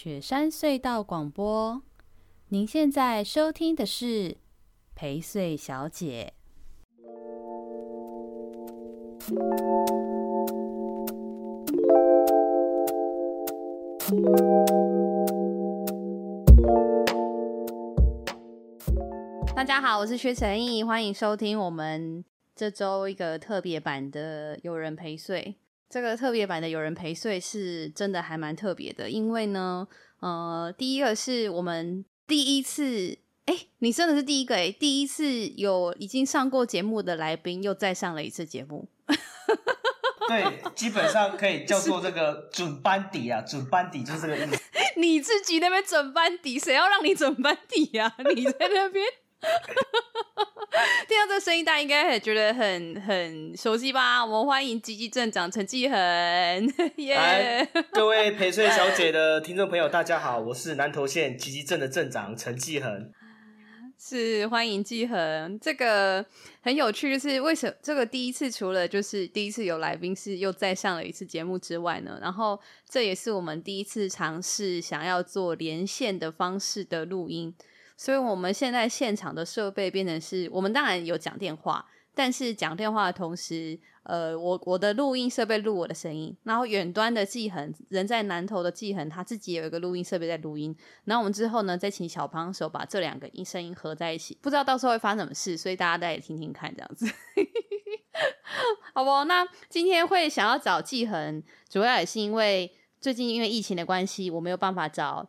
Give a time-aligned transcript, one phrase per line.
[0.00, 1.82] 雪山隧道广播，
[2.50, 4.36] 您现在收听的是
[4.94, 6.34] 陪睡小姐。
[19.56, 22.24] 大家好，我是薛成毅，欢迎收听我们
[22.54, 25.56] 这周一个特别版的有人陪睡。
[25.90, 29.88] 这个特别版的有人陪睡是真的还蛮特别的，因为呢，
[30.20, 38.88] 呃，第一个是我们第一次，哎，你真的是第一个哎，第一次有已经上过节目的来宾又再上了一次节目。
[40.28, 44.60] 对，基本上可以叫做这个准班底啊，准班底就是这个意思。
[45.00, 48.14] 你自己那边准班底，谁要让你准班底呀？
[48.34, 49.06] 你在那边。
[51.08, 54.24] 听到这个声音，大家应该很觉得很很熟悉吧？
[54.24, 55.96] 我们欢迎吉吉镇长陈继恒，
[56.96, 57.84] 耶、yeah！
[57.92, 63.12] 各位陪睡小姐的听众朋友，大家好，我是南投县吉吉镇的镇长陈继恒，
[63.98, 65.58] 是欢迎继恒。
[65.60, 66.24] 这个
[66.60, 72.18] 很有趣，就是为什么这个第一次除了就是第一次有来宾是又再上了一次节目之外呢？
[72.20, 77.54] 然后这也是我们第一次尝试想要做连线的方式的录音。
[77.98, 90.72] 所以我们现在现场的设备变成是，我们当然有讲电话，但是讲电话的同时，呃，我我的录音设备录我的声音，然后远端的继恒人在南头的继恒他自己有一个录音设备在录音，
[91.06, 97.04] 然后我们之后呢再请小帮手把这两个音声音合在一起，不知道到时候会发生什么事，所以大家再听听看这样子，
[98.94, 99.24] 好不？
[99.24, 105.28] 那今天会想要找继恒，主要也是因为最近因为疫情的关系，我没有办法找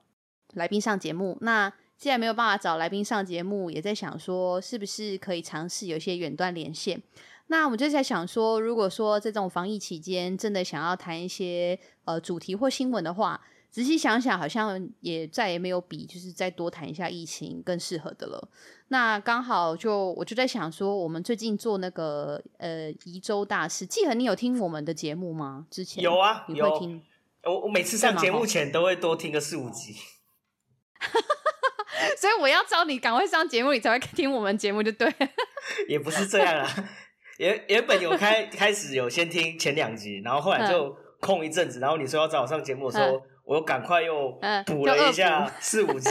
[0.53, 1.73] 来宾上节目，那。
[1.99, 7.01] 既然没有办法找来宾上节目，也在想说是不是可以尝试有一些远端连线。
[7.47, 18.47] 那我们就在想说，如果说在这种防疫期间，真的想要谈一些呃主题或新闻的话，仔细想想，好像也再也没有比就是再多谈一下疫情更适合的了。
[18.87, 25.65] 那刚好就我就在想说，我们最近做那个呃宜州大师，季恒，你有听我们的节目吗？
[25.69, 27.01] 之前有啊，你会听？
[27.43, 29.95] 我我每次上节目前都会多听个四五集。
[32.17, 35.11] 所以我要找你赶快上节目，你才会听我们节目就对。
[35.87, 36.89] 也不是这样啊，
[37.37, 44.31] 原原本有开开始有先听前两集，然后后来就空一阵子，然后你说要找我上节目的时候，我又赶快又
[44.65, 46.09] 补了一下四五集。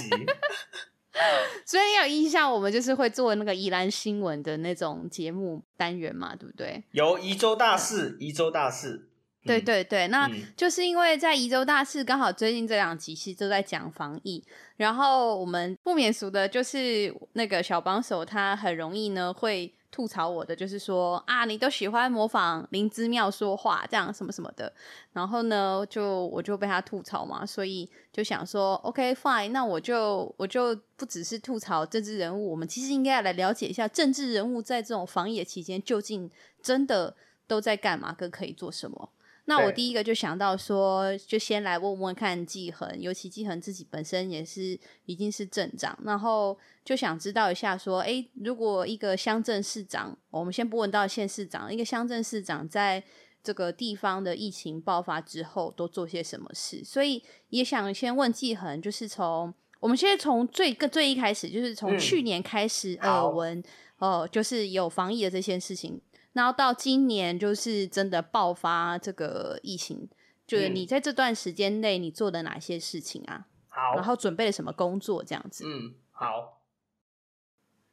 [1.67, 6.85] 所以要印象，我们就是会做那个宜兰新闻的那种节目单元嘛，对不对？
[6.93, 9.08] 有宜州大事，宜州大事。
[9.49, 14.45] 对对对，那就是因为在宜州大事，刚好最近这两集其实都在讲防疫，
[14.77, 24.71] 然后我们不免俗的就是那个小帮手，他很容易呢会吐槽我的，就是说啊，你都喜欢模仿林之妙说话，这样什么什么的，
[25.13, 36.31] 然后呢就我就被他吐槽嘛，所以就想说，OK fine，那我就我就不只是吐槽政治人物，我们其实应该要来了解一下政治人物在这种防疫的期间究竟
[36.63, 37.17] 真的
[37.47, 39.11] 都在干嘛，跟可以做什么。
[39.49, 53.03] 那我第一个就想到说，就先来问问看季恒，尤其季恒自己本身也是已经是镇长，然后就想知道一下说，哎，如果一个乡镇市长，我们先不问到县市长，一个乡镇市长在
[53.43, 63.65] 这个地方的疫情爆发之后都做些什么事，所以也想先问季恒，就是从我们现在从最最一开始，就是从去年开始耳闻
[63.97, 65.99] 哦，就是有防疫的这些事情。
[66.39, 70.09] 然后到今年就是真的爆发这个疫情，
[70.47, 73.49] 就是你在这段时间内你做的哪些事情啊？
[73.69, 75.65] 好，然后准备了什么工作这样子？
[75.67, 76.63] 嗯，好。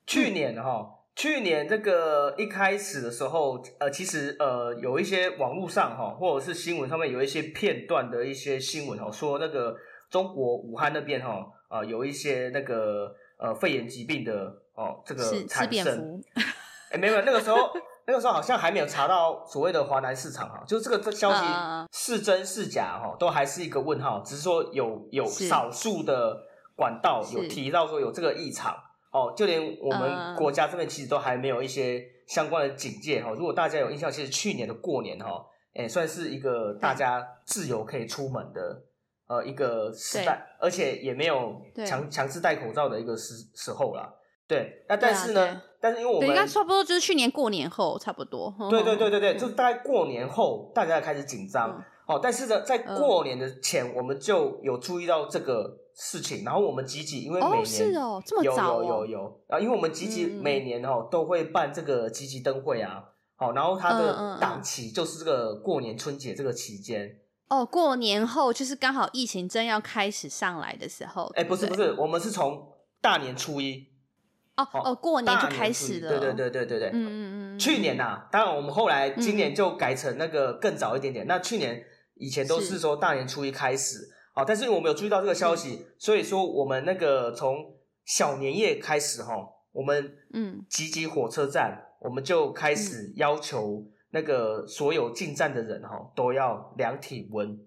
[0.05, 9.75] 去年哈、哦，去年这个一开始的时候，呃，其实呃有一些网络上哈，或者是新闻上面有一些片段的一些新闻哦，说那个
[10.11, 16.21] 中国武汉那边哈，呃有一些那个呃肺炎疾病的哦这个产生。
[16.91, 17.57] 哎，没有，那个时候。
[18.07, 21.43] 那个时候好像还没有查到所谓的华南市场哈，就是这个这消息
[21.91, 24.19] 是真是假哈，都还是一个问号。
[24.19, 26.37] 只是说有有少数的
[26.75, 28.75] 管道有提到说有这个异常
[29.11, 33.31] 哦，就连我们国家这边其实都还没有一些相关的警戒哈。
[33.31, 35.43] 如果大家有印象，其实去年的过年哈，
[35.73, 38.83] 哎，算是一个大家自由可以出门的
[39.27, 44.13] 呃一个时代，而且也没有强强制戴口罩的一个时时候啦。
[44.47, 45.61] 对，那但是呢？
[45.85, 48.51] 但是因为我们应该差不多就是去年过年后差不多。
[48.71, 51.69] 对对对对对，就是大概过年后大家开始紧张。
[51.69, 56.43] 嗯、哦，但是呢，在过年的前，我们就有注意到这个事情。
[56.43, 63.03] 然后我们集集，因为每年、哦、是哦，这么早、哦、有有有有啊，因为我们集集每年哦都会办这个集集灯会啊。
[63.35, 67.07] 好、哦，然后它的档期就是这个过年春节这个期间。
[67.47, 71.31] 哦，过年后就是刚好疫情正要开始上来的时候。
[71.35, 73.93] 哎，不是不是，我们是从大年初一。
[74.57, 76.09] 哦哦，过年就开始了。
[76.09, 76.89] 对对对对对对。
[76.89, 77.59] 嗯嗯嗯。
[77.59, 81.25] 去年呐、啊，当然我们后来今年就改成那个更早一点点。
[81.25, 81.83] 嗯、那去年
[82.15, 87.75] 以前都是说大年初一开始，好，但是我们有注意到这个消息，所以说我们那个从
[88.05, 89.33] 小年夜开始哈，
[89.71, 97.59] 我们嗯，集集火车站，我们就开始要求那个所有进站的人哈都要量体温。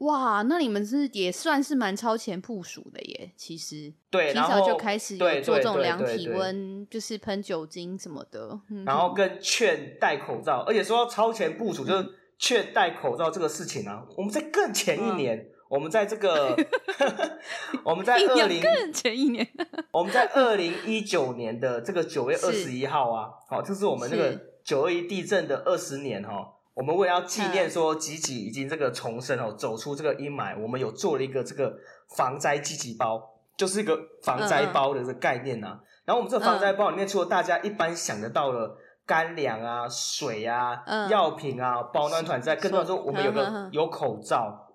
[0.00, 3.92] 哇，那你们是也算是蛮超前部署的耶，其实。
[4.10, 12.08] 对，提早就开始有做这种量体温，就是喷酒精什么的，然后跟劝戴口罩，而且说超前部署就是
[12.38, 16.56] 劝戴口罩这个事情啊，我们在更前一年，嗯、我们在这个
[17.84, 19.46] 我们在二零更前一年，
[19.92, 26.54] 我们在二零一九年的这个九月二十一号啊，好，这是我们那个九二一地震的二十年哈。
[26.80, 31.70] 我们为了要纪念说吉吉已经这个重生哦，走出这个阴霾，我们有做了一个这个
[32.16, 33.20] 防灾集集包，
[33.54, 35.80] 就是一个防灾包的这个概念呐、啊。
[36.06, 38.74] 然后我们这个防灾包里面，除了大家一般想得到的
[39.04, 44.68] 干粮啊、水啊、药品啊、保暖团之外，更多的说我们有个有口罩。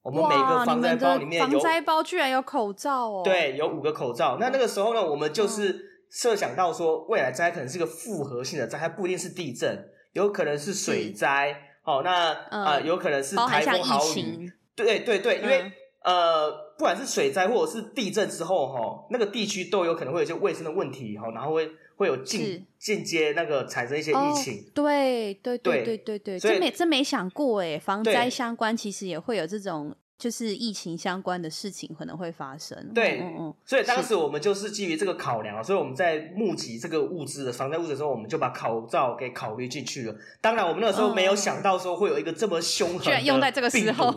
[0.00, 3.20] 我们每个防灾包里面有防灾包居然有口罩哦。
[3.22, 4.38] 对，有五个口罩。
[4.40, 5.78] 那那个时候呢，我们就是
[6.10, 9.86] 设想到说，未来灾可能是一个复合性的灾，它不一定是地震。
[10.12, 11.54] 有可能是水灾，
[11.84, 15.72] 哦，那呃，有可能是台风豪雨，对对对，因为、
[16.02, 25.84] 嗯、呃，不管是水灾或者是地震之后，哈、哦，那个地区都有可能会有一些卫生的问题，哈，然后会会有间间接那个产生一些疫情，哦、对对对。
[25.84, 29.94] 对对对，真没真没想过哎，防灾相关其实也会有这种。
[30.20, 40.14] 就是疫情相关的事情可能会发生，对，嗯嗯，所以当时我们就是基于这个考量，所以我们在募集这个物资的防灾物资的时候，我们就把口罩给考虑进去了。
[40.42, 44.14] 当然，我们那个时候没有想到说会有一个这么凶狠的病毒，居然用在这个时候，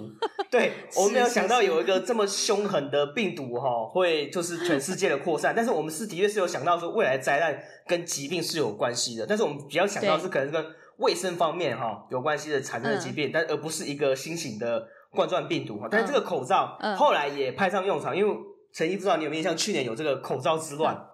[0.51, 5.53] 对， 我们没有想到有一个这么凶狠的病毒哈，会就是全世界的扩散。
[5.56, 7.57] 但是我们是的确是有想到说未来灾难
[7.88, 10.65] 跟疾病是有关系的，但是我们比较想到是可能是跟
[10.97, 14.85] 卫生方面哈有关系的产生的疾病，嗯、但而不是一个新型的。
[15.13, 18.36] 冠状病毒哈，但是这个口罩后来也派上用场，因为
[18.71, 21.10] 陈毅不知道你有没有印象，去年有这个口罩之乱。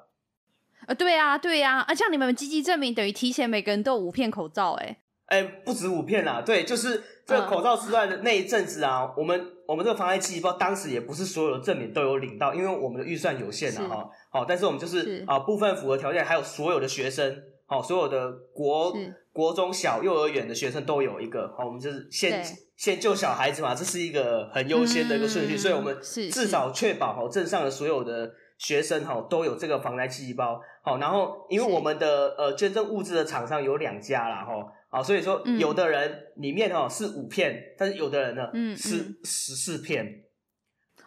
[0.87, 4.97] 呃，对啊，对啊，啊，像你们积极证明等于提前每个人都有五片口罩，哎，
[5.27, 15.23] 哎，不止五片啦，对，就是这个口罩之乱的那一阵子啊，嗯、我们我们这个防疫积极包当时也不是所有的证明都有领到，因为我们的预算有限啊，哈，好，但是我们就是。
[15.27, 18.93] 啊部分符合条件，还有所有的学生，好，所有的国
[19.31, 22.43] 国中小幼儿园的学生都有一个，好，我们就是先。
[22.79, 30.61] 先救小孩子嘛，这是一个很优先的一个顺序，嗯、所以我们至少确保好镇上的所有的学生哈都有这个防灾积极包。
[30.81, 34.53] 好，然后因为我们的呃捐赠物资的厂商有两家啦哈，
[34.89, 40.23] 好，所以说有的人里面哈是五片，但是有的人呢是十四片。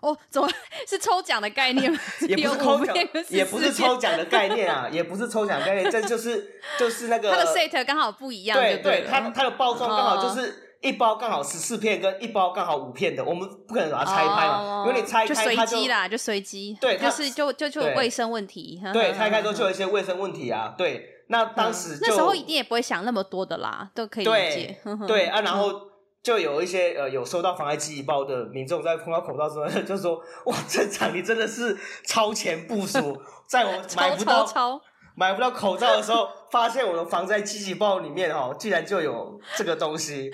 [0.02, 0.48] 哦，怎么
[0.86, 1.90] 是抽奖的概念？
[2.28, 2.96] 也不是抽奖，
[3.30, 10.48] 也不是抽奖的概念啊，也不是抽奖的概念，这就是就是那个它的 set 刚好不一样对，对对，它它的包装刚好就是。
[10.48, 10.52] 哦
[10.82, 24.76] 一包刚好十四片，跟一包刚好五片的，我们不可能把它拆开嘛，因为你拆开它就随机啦，就随机，对，就是就就就有卫生问题，对， 拆开之后就有一些卫生问题啊，对，那当时那时候一定也不会想那么多的啦，都可以理解，
[25.06, 25.72] 对啊， 然后
[26.22, 31.76] 就有一些呃有收到防灾积极包的民众在碰到口罩之后， 就说哇，镇长你真的是
[32.06, 34.80] 超前部署， 在我买不到
[35.14, 40.30] 买不到口罩的时候，发现我的防灾积极包里面哦，竟然就有这个东西。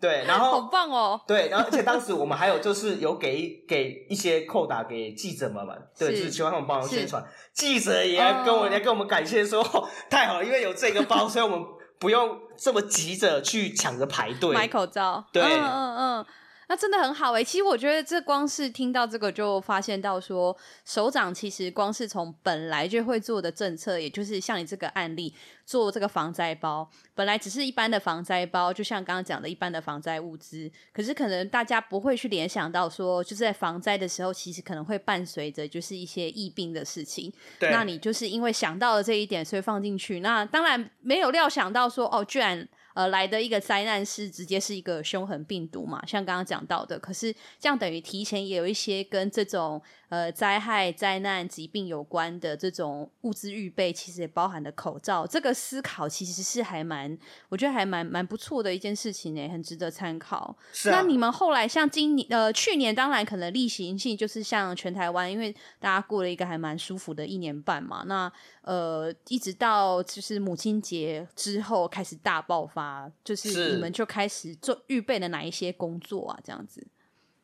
[0.00, 1.20] 对，然后 好棒哦！
[1.26, 7.20] 对，然后而且当时我们还有就是有给给一些扣打给记者们嘛，对，就是希望他们帮忙宣传。
[7.52, 9.60] 记者也跟我们来跟我们感谢说，
[10.08, 11.66] 太好了，因为有这个包，所以我们
[11.98, 15.24] 不用这么急着去抢着排队买口罩。
[15.32, 16.26] 对，嗯嗯嗯。
[16.68, 25.34] 那真的很好哎、欸，其实我觉得这光是听到这个就发现到说，首长其实光是从本来就会做的政策，也就是像你这个案例
[25.64, 37.32] 做这个防灾包，本来只是一般的防灾包，就像刚刚讲的一般的防灾物资，可是可能大家不会去联想到说，就是在防灾的时候，其实可能会伴随着就是一些疫病的事情。
[37.58, 40.20] 对，那你就是因为想到了这一点，所以放进去。
[40.20, 42.68] 那当然没有料想到说，哦，居然。
[42.98, 46.98] 呃，来的一个灾难是直接是一个凶狠病毒嘛，像刚刚讲到的。
[46.98, 55.26] 可是这样等于提前也有一些跟这种呃灾害、灾难、疾病有关的这种物资预备，其实也包含了口罩。
[55.26, 57.16] 这个思考其实是还蛮，
[57.48, 60.56] 我觉得还蛮蛮不错的一件事情呢，很值得参考。
[60.72, 60.96] 是啊。
[60.96, 68.02] 那你们后来像今年呃去年，当然可能例行性就是像全台湾，因为大家过了一个还蛮舒服的一年半嘛。
[68.06, 72.88] 那呃一直到就是母亲节之后开始大爆发。
[72.88, 76.40] 啊，就是你们就开始做预备了哪一些工作啊？
[76.42, 76.86] 这样子。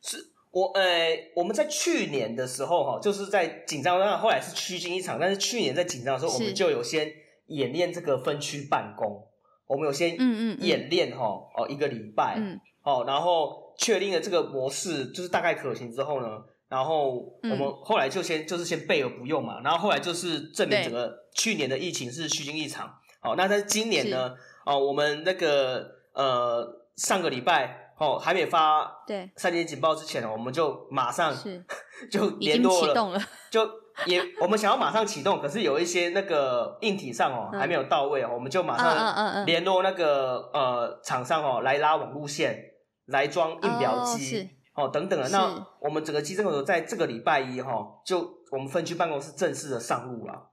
[0.01, 5.19] 是我呃，我们在去年的时候哈，就是在紧张，那后来是虚惊一场。
[5.19, 7.13] 但是去年在紧张的时候，我们就有先
[7.49, 9.27] 演练这个分区办公，
[9.67, 16.29] 我们有先嗯嗯演练哈哦一个礼拜，嗯哦，然后确定了这个模式就是大概可行之后呢，
[16.69, 22.95] 然后我们后来就先就是先备而不用嘛，然后后来就是证明整个去年的疫情是虚惊一场。
[23.19, 24.37] 好，那在今年呢？
[24.65, 27.81] 哦，我们那个呃上个礼拜。
[27.97, 31.65] 哦，还没发对三点警报之前呢，我们就马上是
[32.11, 33.21] 就联络了，了
[33.51, 33.65] 就
[34.07, 42.59] 也我们想要马上启动，可是有一些那个硬体上哦、嗯、还没有到位哦，我们就马上联络那个呃厂商哦来拉网路线，
[43.07, 45.29] 来装印表机哦，哦等等的。
[45.29, 50.51] 那我们整个基政所在这个礼拜一哈、哦，就我们分区办公室正式的上路了。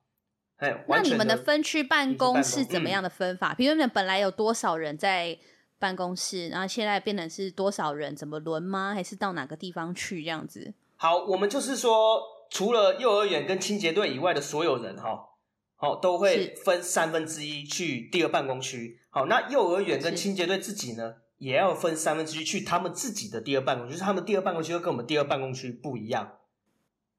[0.57, 3.53] 哎，那你们的分区办公是怎么样的分法？
[3.53, 5.35] 嗯、比如你们本来有多少人在？
[5.81, 8.15] 办公室，然后现在变成是多少人？
[8.15, 8.93] 怎么轮吗？
[8.93, 10.75] 还是到哪个地方去这样子？
[10.95, 12.21] 好，我们就是说，
[12.51, 15.29] 除了幼儿园跟清洁队以外的所有人，哈，
[15.75, 18.99] 好，都会分三分之一去第二办公区。
[19.09, 26.37] 好，那幼儿园跟清洁队自己呢，也要分三分之一去他们自己的第二办公区，就是他们第二办公区又跟我们第二办公区不一样。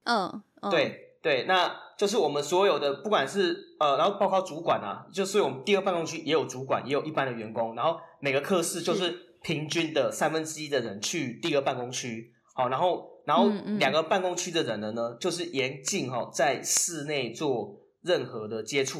[0.05, 1.12] 嗯，嗯对。
[1.23, 13.47] 对，那就是我们所有的，不管是呃，然后包括主管啊，就是我们第二办公区也有主管，也有一般的员工，然后每个科室就是平均的三分之一的人去第二办公区，好，然后然后
[13.79, 18.99] 两个办公区的人呢，呢就是严禁哈在室内做任何的接触，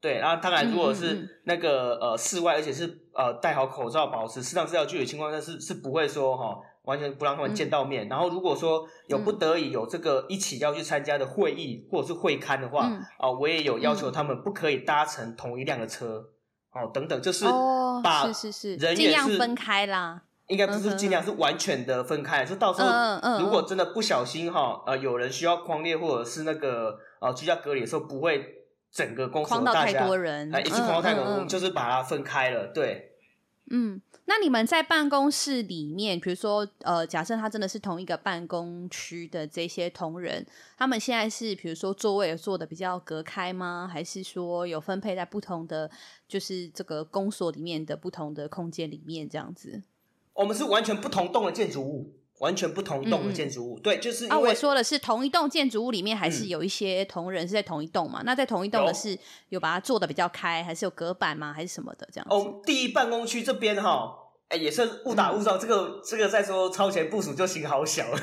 [0.00, 6.58] 对，然后当然如果是那个呃室外，而且是呃戴好口罩，保持适当社交距离的情况下，是是不会说哈。
[6.84, 13.04] 完全不让他们见到面，嗯、然后如果说有不得已有这个一起要去参加的会议或者是会刊的话，啊、嗯。
[13.18, 16.24] 呃，我也有要求他们不可以搭乘同一辆的车，
[16.72, 17.44] 哦、呃，等等，就是
[18.02, 33.09] 把是是是尽量分开啦，应该不是尽量，是完全的分开，就到时候如果真的不小心哈，呃，有人需要匡列或者是那个呃居家隔离的时候，不会整个公司大家太多人，一起框到太多人，我们就是把它分开了，对，
[33.70, 34.00] 嗯。
[34.26, 40.46] 那你们在办公室里面，比如说，呃，假设他真的是同一个办公区的这些同仁，
[40.78, 43.90] 他们现在是比如说座位坐的比较隔开吗？
[43.92, 45.90] 还是说有分配在不同的，
[46.28, 49.82] 就是这个公所里面的不同的空间里面这样子？
[50.34, 52.12] 我们是完全不同栋的建筑物。
[52.40, 58.22] 完全不同栋的建筑物，嗯、对，就是啊、我说的是同一栋建筑物里面还是有一些同仁是在同一栋嘛？
[58.22, 59.16] 嗯、那在同一栋的是
[59.50, 61.52] 有把它做的比较开，还是有隔板吗？
[61.52, 62.34] 还是什么的这样子？
[62.34, 64.10] 哦，第一办公区这边哈，
[64.48, 68.18] 哎，也是误打误撞，嗯、这个这个再说超前部署就心好小了，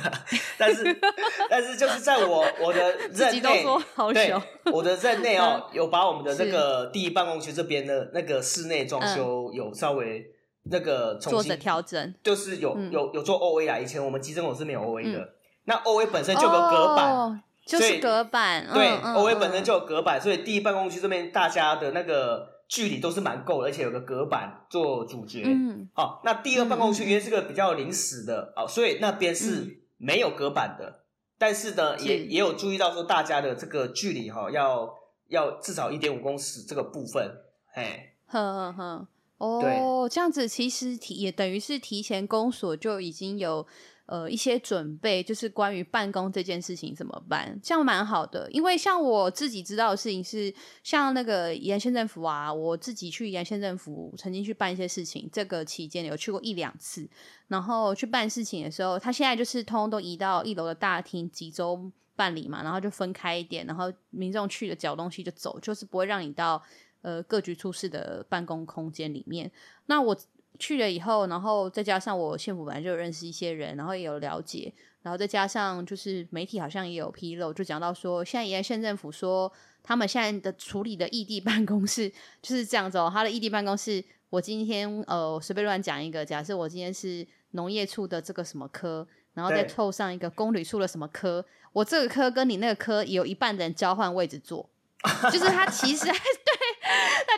[0.57, 0.99] 但是
[1.47, 10.33] 但是就是在我我的 任内，好小对，我的任内哦， 有把我们的那个第一办公区这边的那个室内装修有稍微。
[10.69, 15.29] 那个重新调整，就是有、嗯、有有做 O A 啊，以前我们基政我是没有 O A 的，嗯、
[15.65, 25.43] 那 O A 本身就有个隔板，哦、就是隔板，以对、嗯、O A 本身就有隔板，所以第一办公区这边大家的那个距离都是蛮够的，而且有个隔板做主角。
[25.45, 30.99] 嗯，好、哦，那第二办公区因为是个比较临时的，哦，所以那边是没有隔板的，嗯、
[31.37, 32.05] 但是呢，是。
[32.05, 34.93] 也也有注意到说大家的这个距离哈、哦，要
[35.29, 37.29] 要至少一点五公尺这个部分，
[37.73, 39.07] 嘿，呵呵呵。
[39.37, 43.65] 哦，这样子其实提也等于是提前公所就已经有
[44.07, 48.49] 呃一些准备，就是关于办公这件事情怎么办，这样蛮好的。
[48.51, 50.51] 因为像我自己知道的事情是，
[50.81, 57.07] 像那个宜兰县政府啊，我自己去宜兰县政府曾经去办一些事情，这个期间有去过一两次，
[57.47, 66.59] 然后去办事情的时候，他现在就是通通都移到一楼的大厅集中办理嘛，然后就分开一点，然后民众去的缴东西就走，就是不会让你到。
[67.07, 69.49] 呃，各局处室的办公空间里面，
[69.85, 70.13] 那我
[70.59, 74.73] 去了以后，然后再加上我县府本来就有认识一些人，然后也有了解，
[75.03, 79.49] 然后再加上就是媒体好像也有披露，就讲到说，现在宜兰县政府说，
[79.81, 82.11] 他们现在的处理的异地办公室
[82.41, 94.69] 就是这样子哦，他的异地办公室，我今天呃随便乱讲一个，假设我今天是农业处的这个什么科，然后再凑上一个公旅处的什么科，我这个科跟你那个科有一半的人交换位置坐，
[95.31, 96.19] 就是他其实还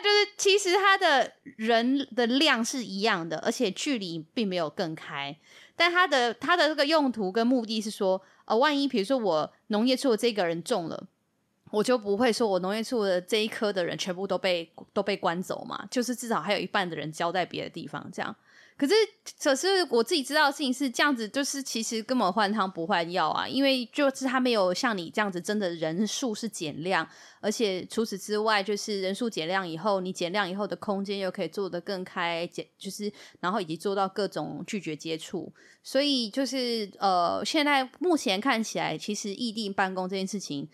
[0.00, 5.36] 就是其实他的人的量是一样的，而且距离并没有更开。
[5.76, 11.06] 但他的他的这个用途跟目的是说，呃，万一比如说我农业处的这个人中了，
[11.70, 18.34] 我就不会说我农业处的这一科的人全部都被都被关走嘛，就是至少还有一半的人交在别的地方这样。
[18.80, 18.94] 可是，
[19.42, 27.06] 可是我自己知道的事情是这样子，就是其实根本换汤不换药啊，因为就是他没有像你这样子，真的人数是减量，
[27.42, 40.66] 而且除此之外，就是人数减量以后，你减量以后的空间又可以做得更开，减就是然后以及做到各种拒绝接触，所以就是呃，现在目前看起来，其实异地办公这件事情。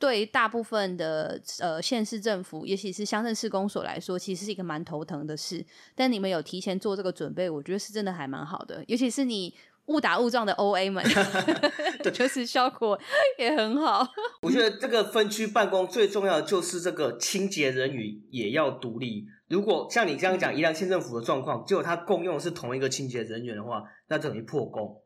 [0.00, 5.64] 对大部分的呃县市政府，也许是乡镇市公所来说，其实是一个蛮头疼的事。
[5.94, 8.82] 但你们有提前做这个准备，我觉得是真的还蛮好的。
[8.88, 9.54] 尤其是你
[9.86, 11.04] 误打误撞的 OA 们，
[12.02, 12.98] 对，就是效果
[13.38, 14.06] 也很好。
[14.40, 19.26] 我觉得这个分区办公最重要的就是这个清洁人员也要独立。
[19.48, 25.02] 如果像你这样讲，宜兰县政府的状况，结果他共用的是同一个清洁人员的话，那等于破功。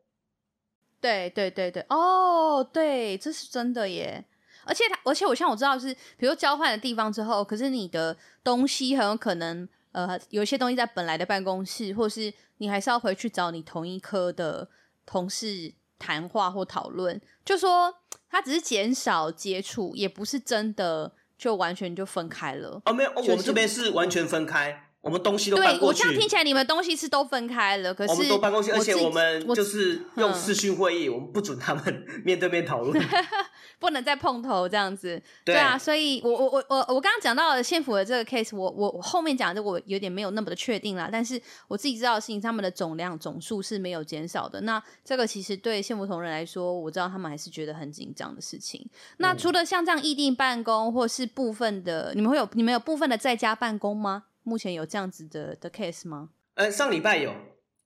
[1.01, 4.23] 对对对对，哦，对，这是真的耶。
[4.65, 14.67] 而且他，而且我像我知道是，比如交换了地方之后，可是你的东西很有可能，呃，有一些东西在本来的办公室，或是你还是要回去找你同一科的
[15.05, 17.21] 同事谈话或讨论。
[17.43, 17.93] 就说
[18.29, 22.81] 他只是减少接触，也不是真的就完全就分开了。
[22.85, 24.84] 哦，没有，就是、我们这边是完全分开。
[25.05, 25.79] 我们东西都搬过去。
[25.79, 33.05] 对，我这样听起来，你们东西是都分开了，可是我们都搬过去，而且我们就是用视讯会议，我们不准他们面对面讨论，
[33.77, 35.21] 不能再碰头这样子。
[35.45, 44.59] 对，对啊，所以我我我我我刚刚讲到了县府的这个 case，我我我后面讲的我有点没有那么的确定啦，但是我自己知道的事情，他们的总量总数是没有减少的。
[44.61, 48.83] 那这个其实对县府同仁来说，我知道他们还是觉得很紧张的事情。
[49.17, 54.23] 那除了像这样异地办公，或是部分的，你们会有你们有部分的在家办公吗？
[54.45, 56.29] 目前有这样子的的 case 吗？
[56.53, 57.33] 呃，上礼拜有，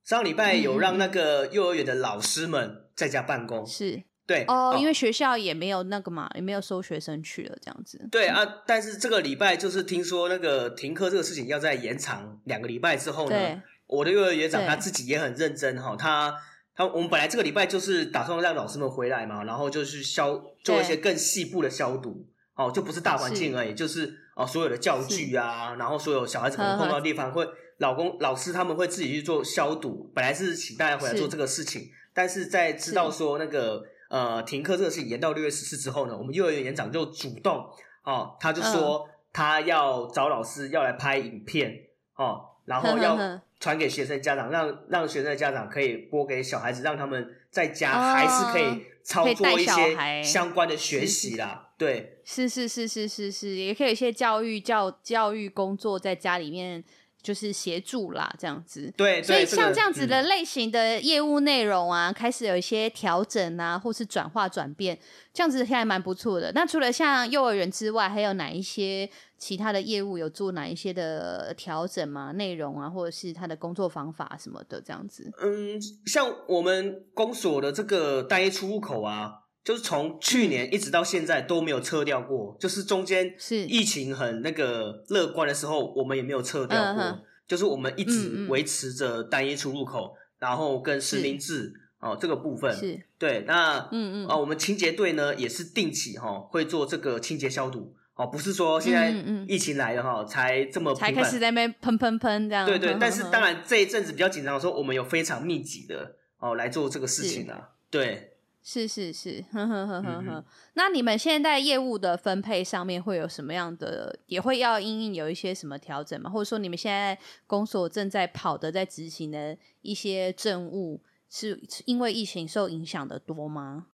[0.03, 8.07] 上礼拜有让那个幼儿园的老师们在家办公，是对哦，因为学校也没有那个嘛，也没有收学生去了，这样子。
[8.11, 16.35] 对啊，但是这个礼拜就是听说那个停课这个事情要再延长两个礼拜之后呢，我的幼儿园长他自己也很认真哈，他
[16.75, 22.27] 他我们本来这个礼拜就是打算让老师们回来嘛，然后就是消做一些更细部的消毒。
[22.59, 23.75] 哦，就不是大环境而已，是。
[23.75, 27.47] 就是哦，所有的教具啊，然后所有小孩子可能碰到的地方，会
[27.77, 30.11] 老公老师他们会自己去做消毒。
[30.13, 37.65] 本来是请大家回来做这个事情，是但是在知道说那个呃停课这个事情延到六月十四之后呢，我们幼儿园园长就主动
[38.03, 41.73] 哦，他就说他要找老师要来拍影片
[42.15, 43.17] 哦，然后要
[43.59, 51.68] 传给学生家长，让让学生的家长可以播给小孩子，让他们在家还是可以操作一些相关的学习啦。
[51.79, 56.83] 对，是是是是是是，也可以有一些教育教教育工作在家里面
[57.23, 58.93] 就是协助啦，这样子。
[58.97, 64.99] 对，所以像这样子的类型的业务内容啊，嗯、开始有一些调整啊，或是转化转变，
[65.33, 66.51] 这样子还蛮不错的。
[66.53, 72.33] 那除了像幼儿园之外，还有哪一些其他的业务有做哪一些的调整吗？
[72.33, 75.31] 内容啊，或者是他的工作方法什么的，这样子。
[75.41, 79.45] 嗯，像我们公所的这个单一出入口啊。
[79.63, 87.19] 就是从去年一直到现在都没有撤掉过，就是中间是疫情很那个乐观的时候，我们也没有撤掉过。
[87.47, 93.43] 就是我们一直维持着单一出入口，然后跟实名制哦这个部分是对。
[93.47, 99.09] 那嗯嗯啊，我们清洁队呢也是定期哈会做这个清洁消毒哦，不是说现在
[99.47, 102.67] 疫情来了哈才这么才开始在那边喷喷喷这样。
[102.67, 108.28] 对对，但是当然这一阵子比较紧张的时候，我们有非常密集的哦来做这个事情啊，对。
[108.61, 110.45] 是是是，呵呵呵呵呵。
[110.73, 114.19] 那你们现在业务的分配上面会有什么样的？
[114.27, 116.29] 也会要因应有一些什么调整吗？
[116.29, 117.17] 或者说你们现在
[117.47, 123.87] 公所正在跑的、在执行的一些政务，是因为疫情受影响的多吗？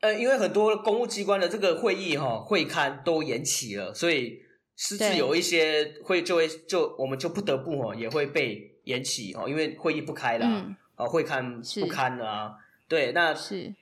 [0.00, 4.38] 呃，因为很多公务机关的这个会议哈、会刊都延期了，所以
[4.76, 12.52] 甚至有一些会就会就我们就不得不哦也会被延期哦，因为会议不开了啊，嗯、会刊不堪了啊。
[12.88, 13.74] 对，那是，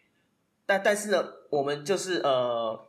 [0.67, 2.87] 但但是呢，我们就是呃，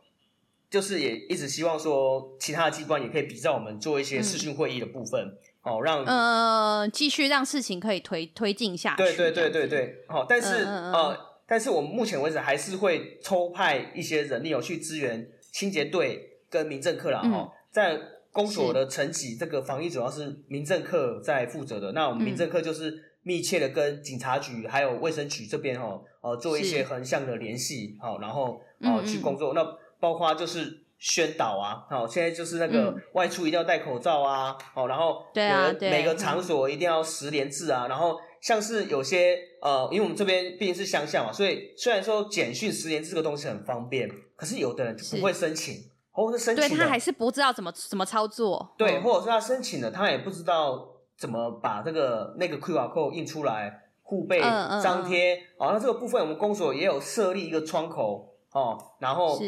[0.68, 8.96] 就是也一直希望说，其他的机关也可以比照我们做一些视讯会议的部分，嗯、哦，让呃继续让事情可以推推进下去。
[8.96, 17.20] 对对对对对，好、哦，但是、嗯、呃，但是我们目前为止还是会抽派一些人力有去支援清洁队跟民政课啦。
[17.20, 18.00] 哈、嗯，在
[18.32, 23.04] 公所的层级，这个防疫主要是民政课在负责的，那我们民政课就是。
[23.28, 29.52] 密切的跟警察局还有卫生局这边哈，呃，做一些横向的联系，好，然后呃去工作。
[29.52, 37.86] 嗯嗯那包括就是宣导啊，好，现在就是那个外出一定要戴口罩啊，好，然后对啊，每个场所一定要十连制啊。
[37.86, 45.74] 然后像是有些呃，因为我们这边毕竟是乡下嘛，所以虽然说简讯十连制这个东西很方便，可是有的人就不会申请，
[46.12, 50.94] 或者是申请，对他还是不知道怎么怎么操作，对，或者是他申请了，他也不知道。
[51.18, 55.36] 怎么把这个那个 QR code 印出来，护背嗯张贴。
[55.58, 59.38] 哦，那这个部分我们公所也有设立一个窗口哦，然后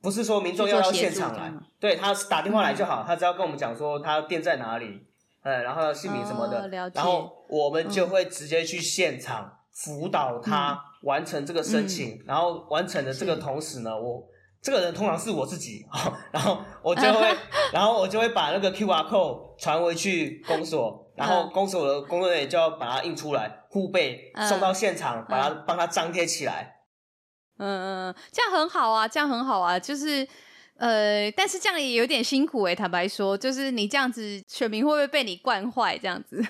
[0.00, 5.06] 不是说民众要到现场来，对，他打电话来就好，他只要跟我们讲说他店在哪里，
[5.42, 14.26] 嗯，然后姓名什么的，哦，然后我们就会直接去现场辅导他完成这个申请，嗯、然后完成的这个同时呢，我
[14.66, 15.86] 这个人通常是我自己，
[16.32, 17.36] 然后我就会，
[17.72, 26.82] 然后我就会把那个 QR code 传回去公所，然后公所的工作人员就要把它印出来，护贝送到现场，把它帮他张贴起来。
[27.58, 30.26] 嗯嗯，这样很好啊，这样很好啊，就是
[30.78, 35.96] 呃，但是这样也有点辛苦哎、欸，坦白说，就是你这样子，选民会不会被你惯坏？
[35.96, 36.44] 这样子，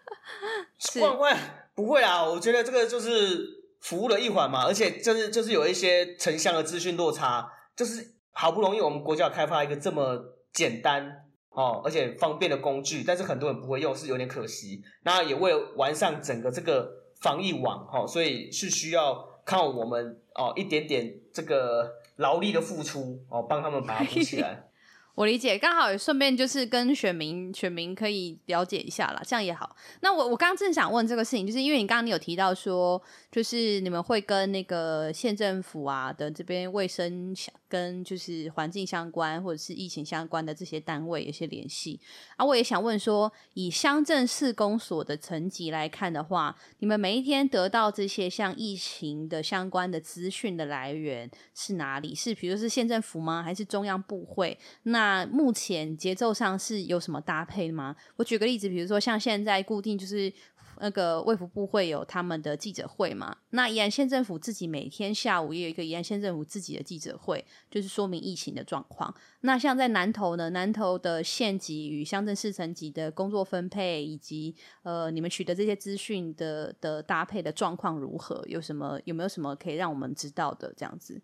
[0.98, 1.38] 惯坏？
[1.76, 3.55] 不会啦，我觉得这个就是
[3.86, 14.82] 服务的一环嘛，而且就是就是有一些城乡的资讯落差，就是好不容易我们国家开发一个这么简单哦，而且方便的工具，但是很多人不会用，是有点可惜。
[15.04, 19.34] 那也为了完善整个这个防疫网哈、哦，所以是需要。
[19.46, 24.64] 靠我们哦，一点点这个劳力的付出哦，帮他们把它补起来。
[25.16, 29.74] 我理解，刚好也顺便就是跟选民选民可以了解一下啦，这样也好。
[30.00, 33.02] 那我我刚刚正想问这个事情，就是因为你刚刚你有提到说，
[33.32, 37.34] 就是你们会跟那个县政府啊的这边卫生
[37.68, 42.00] 跟就是环境相关或者是疫情相关的这些单位有些联系
[42.36, 42.44] 啊。
[42.44, 52.14] 我也想问说，以乡镇市公所的层级来看的话，你们每一天得到这些像疫情的相关的资讯的来源是哪里？
[52.14, 53.42] 是比如是县政府吗？
[53.42, 54.58] 还是中央部会？
[54.82, 57.94] 那那目前节奏上是有什么搭配吗？
[58.16, 60.32] 我举个例子，比如说像现在固定就是
[60.80, 69.14] 那个卫福部会有他们的记者会嘛，那宜兰县政府自己每天下午也有一个宜兰县政府自己的记者会，就是说明疫情的状况。
[69.40, 78.42] 那像在南投呢，南投的县级与乡镇市层级的工作分配，以及呃你们取得这些资讯的的搭配的状况如何？
[78.46, 80.72] 有什么有没有什么可以让我们知道的？
[80.76, 81.20] 这样子。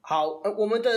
[0.00, 0.90] 好，呃，我们的。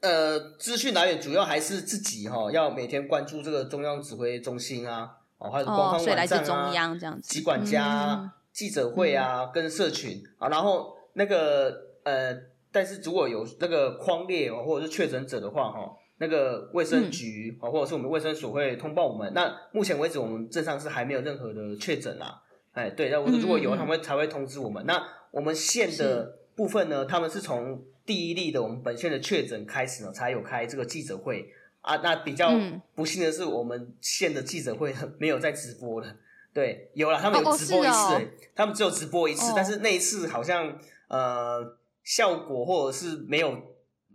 [0.00, 11.74] 呃，资讯来源主要还是自己哈，要每天关注这个中央指挥中心啊，哦，还有官方网站啊，来自中央这样子，疾管家、记者会啊，嗯、跟社群啊，然后那个
[12.04, 12.36] 呃，
[12.70, 19.32] 但是如果有那个框列哦，或者是确诊者的话哈，那个卫生局啊，嗯、或者是我们卫生所会通报我们。
[19.34, 22.42] 那目前为止，我们镇上是还没有任何的确诊啦。
[22.72, 24.82] 哎，对，那我如果有，他们才会通知我们。
[24.84, 27.82] 嗯、那我们县的部分呢，他们是从。
[28.08, 31.46] 第一例的我们本县的确诊开始呢，才有开这个记者会
[31.88, 32.00] 啊。
[32.02, 32.52] 那比较
[32.94, 36.06] 不幸的是，我们县的记者会没有在直播了。
[36.52, 38.22] 对，有了，他们有直播一次，哦哦、
[38.54, 43.56] 他们只有直播一次，哦、但是那一次好像呃效果或者是没有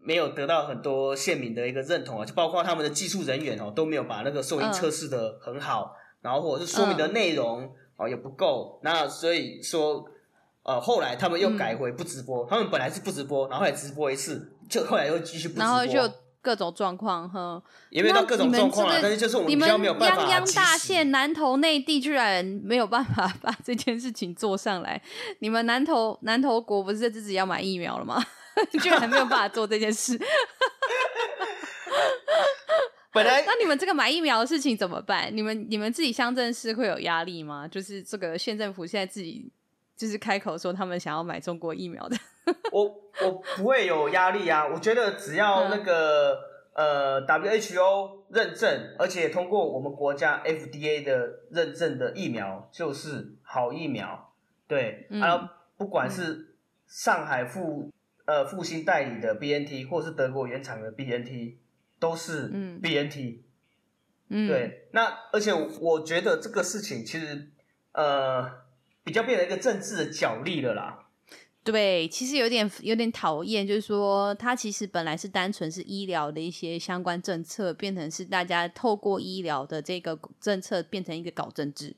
[0.02, 10.08] 没有得到很多县民的一个认同啊，就包括他们的技术人员哦都没有把那个收音测试的很好，嗯、然后或者是说明的内容哦也不够，那所以说。
[10.66, 16.00] 呃，后来他们又改回不直播，嗯、他们本来是不直播，然后来直播一次，就后来又继续不直播，然后就
[16.44, 20.24] 各种状况哈，也没有到各种状况啊，但是就是我们比较没有办法。
[20.24, 25.02] 泱泱大县南投内地居然没有办法 把这件事情做上来，
[25.40, 28.22] 你们南投南投国不是自己要买疫苗了吗？
[28.84, 30.20] 居然没有办法做这件事。
[33.14, 35.30] 本来那你们这个买疫苗的事情怎么办？
[35.36, 37.66] 你们你们自己乡镇市会有压力吗？
[37.68, 39.50] 就是这个县政府现在自己。
[39.96, 42.18] 就是开口说他们想要买中国疫苗的，
[42.74, 42.84] 我
[43.24, 44.68] 我不会有压力啊！
[44.68, 46.34] 我觉得只要那个、
[46.74, 54.34] 嗯、呃 WHO 认证，而且通过我们国家 FDA 的认证的疫苗就是好疫苗。
[54.68, 56.56] 对，嗯、啊，不管是
[56.88, 57.92] 上海复
[58.26, 61.58] 呃复星代理的 BNT，或是德国原厂的 BNT，
[62.00, 62.48] 都是
[62.82, 63.44] BNT。
[64.30, 64.88] 嗯，对。
[64.92, 67.52] 那而且我觉得这个事情其实
[67.92, 68.63] 呃。
[69.04, 71.00] 比较变成一个政治的角力了啦。
[71.64, 81.96] 对，其实有点有点讨厌，就是说，它其实本来是单纯是医疗的一些相关政策，变成是大家透过医疗的这个政策变成一个搞政治，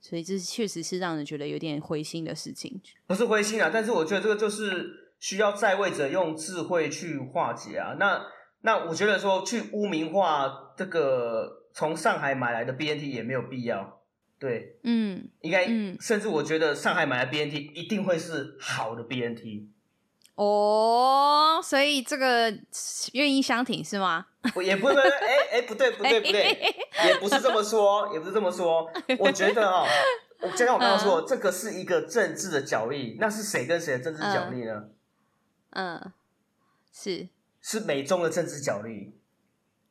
[0.00, 2.80] 所以这确实是让人觉得有点灰心的事情。
[3.06, 7.96] 不是灰心啊，但是我觉得这个就是需要在位者用智慧去化解啊。
[7.98, 8.24] 那
[8.62, 14.00] 那我觉得说去污名化这个从上海买来的 BNT 也没有必要。
[14.42, 19.68] 对，嗯，应该，嗯，甚至我觉得上海买的 BNT 一定会是好的 BNT。
[20.34, 22.52] 哦，所以这个
[23.12, 24.26] 愿意相挺是吗？
[24.60, 26.74] 也不是，哎哎，不对不对 不对，
[27.06, 28.90] 也不是这么说，也不是这么说。
[29.20, 29.86] 我觉得哦，
[30.56, 34.88] 就像我刚刚说，这个是一个政治的角力，那是谁跟谁的政治角力呢？
[35.70, 36.12] 嗯，
[36.92, 37.28] 是
[37.60, 39.14] 是美中的政治角力。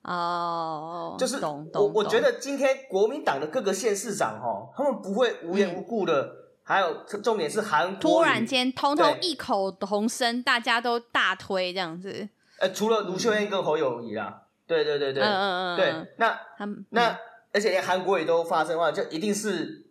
[0.04, 12.28] 哦，就是懂我我觉得今天国民党的各个县市长哈，他们不会无缘无故的，嗯、还有重点是韩国突然间通通异口同声，大家都大推这样子。
[12.58, 17.18] 呃，除了卢秀燕跟侯友宜啦，对对对对，嗯嗯嗯，对，那他们那、嗯、
[17.54, 19.86] 而且连韩国也都发生的话，就一定是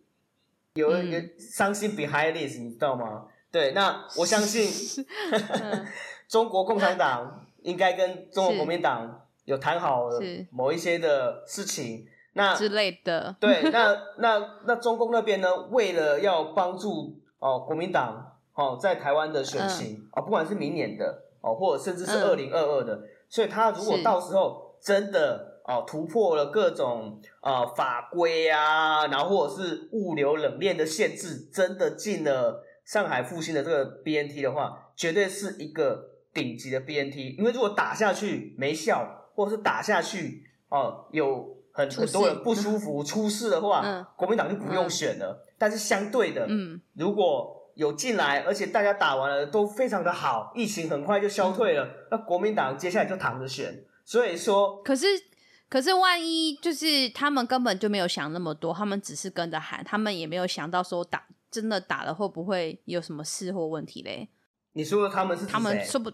[0.73, 3.27] 有一个伤心 behind this，你知道吗？
[3.49, 4.69] 对，那我相信
[6.27, 9.19] 中国共产党应该跟中国国民党。
[9.51, 10.09] 有谈好
[10.49, 13.35] 某一些的事情，那之类的。
[13.37, 15.53] 对，那那那中共那边呢？
[15.71, 39.17] 为了要帮助哦国民党哦在台湾的选情啊、嗯哦，不管是明年的哦，或者甚至是二零二二的，嗯、所以他如果到时候真的哦突破了各种啊、呃、法规啊，然后或者是物流冷链的限制，真的进了上海复兴的这个 BNT 的话，绝对是一个顶级的 BNT，因为如果打下去没效。
[39.35, 45.43] 或是打下去哦，有很很多人不舒服出事的话，嗯、国民党就不用选了。
[45.45, 53.85] 嗯、但是相对的，嗯、如果有进来，而且大家打完了都非常的好，疫情很快就消退了，嗯、那国民党接下来就躺着选。
[54.03, 55.05] 所以说，可是
[55.69, 64.29] 可是万一就是他们根本就没有想那么多，他们只是跟着喊，他们也没有想到说打真的打了会不会有什么事或问题嘞？
[64.73, 66.11] 你说他们是他们说不？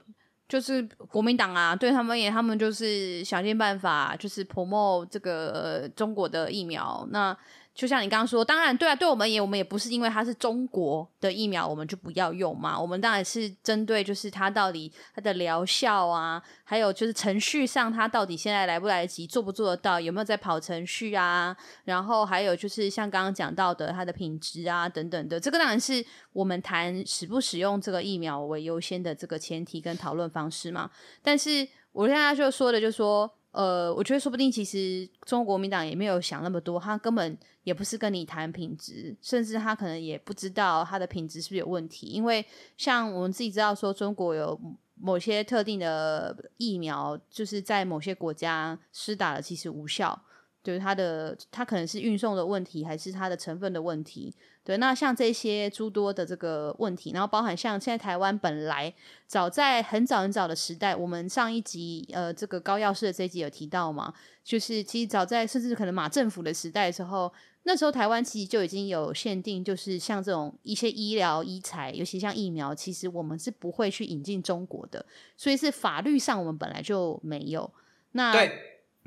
[0.48, 7.06] 就是国民党啊，对他们也，他们就是想尽办法，就是 promote 这个、中国的疫苗。
[7.12, 7.36] 那
[7.78, 12.78] 就像你刚刚说，当然对啊，对我们也，我们也不是因为它是中国的疫苗，我们就不要用嘛。
[12.78, 21.56] 我们当然是针对就是它到底它的疗效啊，还有就是程序上它到底现在来不来得及，做不做得到，有没有在跑程序啊？
[21.84, 30.90] 然后还有就是像刚刚讲到的它的品质啊等等的，这个当然是我们谈使不使用这个疫苗为优先的这个前提跟讨论方式嘛。
[31.22, 33.32] 但是我现在就说的就是说。
[33.58, 42.06] 呃，我觉得说不定其实中国国民党也没有想那么多，他根本也不是跟你谈品质，甚至他可能也不知道他的品质是不是有问题。
[42.06, 42.46] 因为
[42.78, 44.60] 像我们自己知道说，中国有
[44.94, 50.22] 某些特定的疫苗，就是在某些国家施打了其实无效，
[50.64, 54.36] 就是它的它可能是运送的问题，还是它的成分的问题。
[54.68, 58.94] 对，那像这些诸多的这个问题，然后包含像现在台湾本来
[59.26, 67.32] 早在很早很早的时代，我们上一集呃这个高药师的这一集有提到嘛，就是其实早在甚至可能马政府的时代的时候，
[67.64, 75.06] 那时候台湾其实就已经有限定，就是像这种一些医疗医材，尤其像疫苗，其实我们是不会去引进中国的，
[75.38, 77.72] 所以是法律上我们本来就没有。
[78.12, 78.34] 那。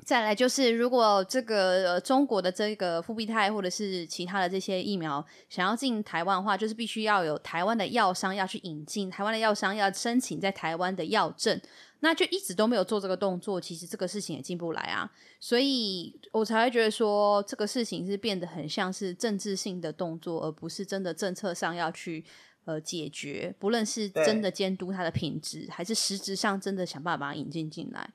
[0.05, 11.61] 再来就是，如果这个、呃、中国的这个复必泰或者是其他的这些疫苗想要进台湾的话，就是必须要有台湾的药商要去引进，台湾的药商要申请在台湾的药证，
[12.01, 22.25] 那就一直都没有做这个动作，其实这个事情也进不来啊，所以我才会觉得说这个事情是变得很像是政治性的动作，而不是真的政策上要去
[22.65, 28.11] 呃解决，不论是真的监督它的品质，还是实质上真的想办法把它引进进来。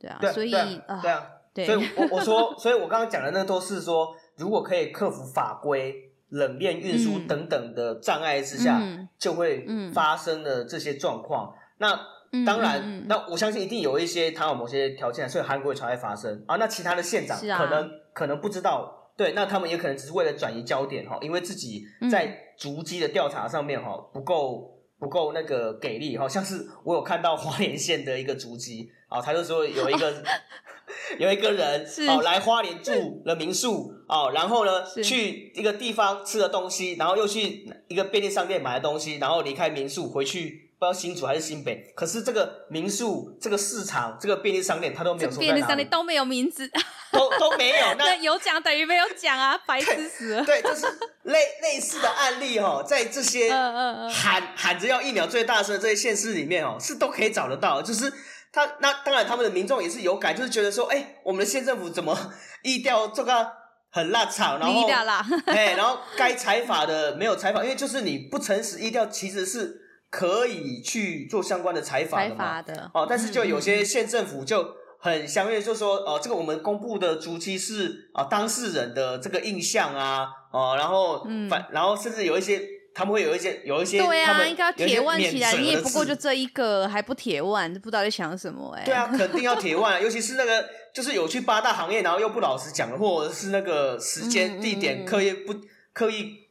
[0.00, 5.94] 对啊，对所以啊，对啊，对，所以我我说， 所以我刚刚讲的那都是说，如果可以克服法规、
[6.30, 11.52] 冷链运输等等的障碍之下，嗯、就会发生的这些状况。
[11.52, 16.42] 嗯、那当然，嗯、那我相信一定有一些它有某些条件，所以韩国才会发生。
[16.46, 16.56] 啊。
[16.56, 28.92] 那其他的县长可能、啊、可能不知道，对，那他们也可能只是为了转移焦点哈，因为自己在足迹的调查上面哈不够不够那个给力哈，像是我有看到花莲县的一个足迹。
[29.08, 30.22] 啊，他就说有一个
[31.18, 41.92] 有一个人是哦来花莲住了民宿哦，然后呢去一个地方吃了东西，然后又去一个便利商店买了东西，然后离开民宿回去，不知道新竹还是新北。
[41.96, 45.40] 可是这个民宿、这个市场、这个便利商店，他都没有说。
[45.40, 46.70] 便利商店都没有名字，
[47.18, 47.94] 都都没有。
[47.98, 50.44] 那有奖等于没有奖啊，白痴死了。
[50.44, 50.86] 对，就是
[51.24, 58.12] 类类似的案例哦，在这些喊喊着要疫苗最大声的这些县市里面哦，是都可以找得到，就是。
[58.52, 62.18] 他那当然，他们的民众也是有感，就是觉得说，哎、欸，我们的县政府怎么
[62.64, 63.46] 疫调这个
[63.92, 64.88] 很辣场，然后
[65.46, 72.60] 哎，然后该采访的没有采访，因为就是你不诚实疫调，其实是可以去做相关的采访的嘛。
[72.60, 82.60] 的哦，但是就有些县政府就很相约，就说，哦、呃，这个我们公布的足迹是啊、呃、当事人的这个印象啊，哦、呃，然后反，嗯、然后甚至有一些。
[82.92, 85.52] 他们会有一些有一些对啊，应该要铁腕起来。
[85.56, 88.84] 你也不过就这一个，还不铁腕，不知道在想什么哎、欸。
[88.84, 95.54] 对啊，肯定要铁腕， 尤其是那个就是有去八大行业，然后又不老实讲，或者是那个时间、嗯、地点刻意不
[95.92, 96.48] 刻意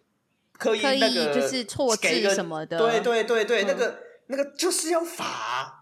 [0.57, 2.77] 刻意那个就是错字什么的。
[2.77, 5.78] 对对对对，嗯、那个那个就是要罚。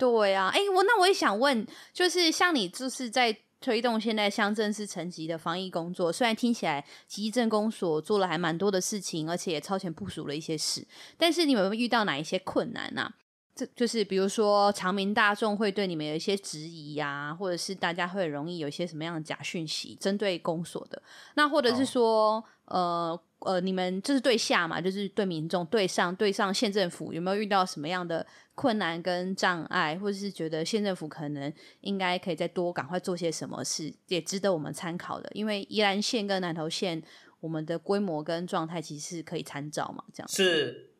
[0.00, 10.82] 对啊，哎，我那我也想问，就是像你就是在推动现在乡镇市层级的防疫工作，虽然听起来集镇公所做了还蛮多的事情，而且也超前部署了一些事，
[11.18, 13.14] 但是你们有没有遇到哪一些困难呢、啊？
[13.54, 21.02] 这就是比如说，常民大众会对你们有一些质疑呀、啊，或者是大家会很容易有一些什么样的假讯息针对公所的，
[21.34, 37.02] 那或者是说，哦、呃呃，你们就是对下嘛，就是对民众对上对上县政府有没有遇到什么样的困难跟障碍，或者是觉得县政府可能应该可以再多赶快做些什么事，也值得我们参考的，因为宜兰县跟南投县
[37.40, 40.90] 我们的规模跟状态其实是可以参照嘛，这样是。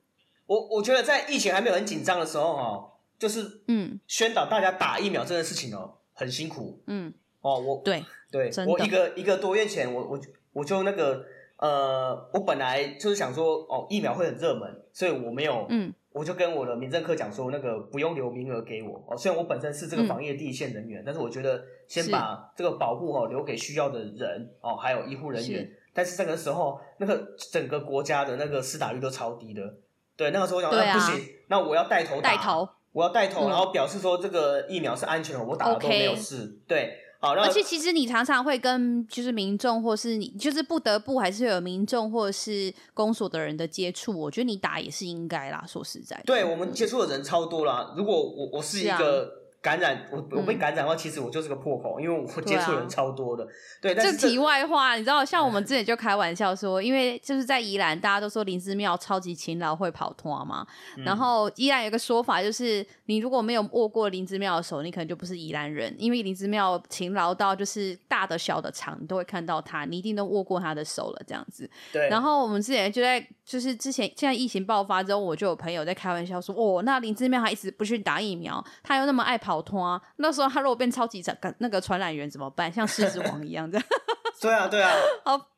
[0.46, 6.82] 我我觉得在疫情还没有很紧张的时候哦，就是嗯，宣导大家打疫苗这件事情哦，很辛苦。
[6.88, 10.20] 嗯，哦，我对对，我一个一个多月前，我我
[10.52, 11.24] 我就那个
[11.60, 19.16] 呃，我本来就是想说哦，疫苗会很热门，所以我没有，嗯，我就跟我的民政科讲说，那个不用留名额给我哦。
[19.16, 25.70] 虽然我本身是这个防疫的第一线人员，嗯，但是我觉得先把这个保护哦留给需要的人哦，还有医护人员。
[25.92, 29.74] 但是这个时候，那个整个国家的那个施打率都超低的。
[30.16, 36.58] 对，那个时候我想，那、啊、不行，那我要带头打，带头我要带头、嗯，然后表示说这个疫苗是安全的，我打了都没有事。
[36.68, 45.64] 对，好，而且其实你常常会跟就是民众，或是你就是不得不还是有民众或者是公所的人的接触，我觉得你打也是应该啦。
[45.68, 47.94] 说实在的，对我们接触的人超多啦。
[47.96, 49.39] 如果我我是一个。
[49.62, 53.46] 感染我我被感染的话，其实我就是个破口，嗯、因为我接触人超多的。
[53.80, 60.66] 对，但是这题外话，你知道，像我们之前就开玩笑说，因为就是在宜兰，大家都说林芝庙超级勤劳，会跑脱嘛。
[61.04, 71.68] 然后宜兰有个说法，就是你如果没有握过林芝庙的手，你可能就不是宜兰人，因为林芝庙勤劳到就是大的小的长你都会看到他，你一定都握过他的手了，这样子。
[71.92, 72.08] 对。
[72.08, 79.49] 然后我们之前就在就是之前现在疫情爆发之后，我就有朋友在开玩笑说，哦，那林芝庙还一直不去打疫苗，他又那么爱跑。
[79.50, 80.00] 跑脱啊！
[80.18, 82.72] 那时候他如果变超级传那个传染源怎么办？
[82.72, 83.86] 像狮子王一样这样。
[84.40, 84.92] 对啊，对啊。
[85.26, 85.48] 好，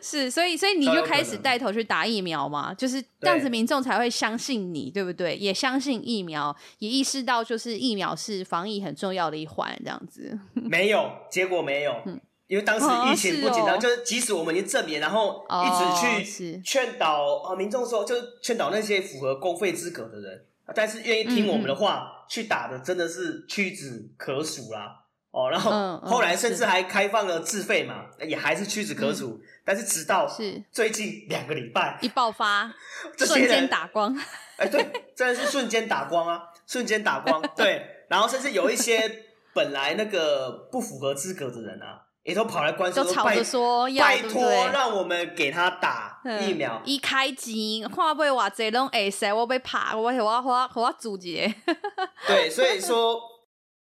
[0.00, 5.36] 是，所以，所以你就开始带头去打疫苗嘛，就是这样子，民众才会相信你，对不对？
[5.36, 10.38] 也相信疫苗，也意识到就是疫苗是防疫很重要的一环，这样子。
[10.54, 20.46] 没有，结果没有，嗯、因为当时疫情不紧张、哦哦，就是即使我们已经证明，然后一直去劝导啊民众说，就是劝导那些符合公费资格的人。
[20.74, 29.40] 但是愿意听我们的话、嗯、去打的真的是屈指可数啦哦，然后后来甚至还开放了自费嘛，也还是屈指可数、嗯。
[29.64, 32.72] 但是直到是最近两个礼拜一爆发，
[33.16, 34.14] 瞬间打光，
[34.56, 37.86] 哎，对，真的是瞬间打光啊，瞬间打光，对。
[38.08, 42.01] 然后甚至有一些本来那个不符合资格的人啊。
[42.24, 46.80] 也都跑来关心，都吵着说要拜托让我们给他打疫苗。
[46.84, 51.52] 一开机，话不话这拢会使我被怕，我我我我我阻截。
[52.28, 53.20] 对，所以说，